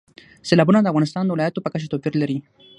[0.47, 2.37] سیلابونه د افغانستان د ولایاتو په کچه توپیر لري.